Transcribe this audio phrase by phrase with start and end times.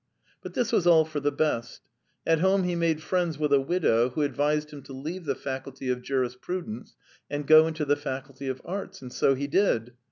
[0.41, 1.81] But this was all for the best.
[2.25, 5.89] At home he made friends with a widow who advised him to leave the Faculty
[5.89, 6.95] of Jurisprudence
[7.29, 9.03] and go into the Faculty of Arts.
[9.03, 9.93] And so he did.